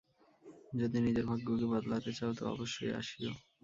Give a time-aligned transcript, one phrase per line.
[0.73, 3.33] যদি নিজের ভাগ্য কে বদলাতে চাও, তো অবশ্যই আসিও।